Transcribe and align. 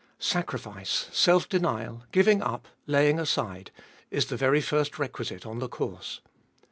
Sacrifice, 0.17 1.07
self 1.11 1.47
denial, 1.47 2.05
giving 2.11 2.41
up, 2.41 2.67
laying 2.87 3.19
aside, 3.19 3.69
is 4.09 4.25
the 4.25 4.35
very 4.35 4.59
first 4.59 4.97
requisite 4.97 5.45
on 5.45 5.59
the 5.59 5.69
course. 5.69 6.21